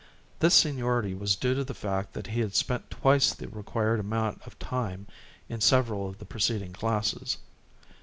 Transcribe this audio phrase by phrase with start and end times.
[0.39, 4.41] This seniority was due to the fact that he had spent twice the required amount
[4.47, 5.05] of time
[5.47, 7.37] in several of the preceding classes.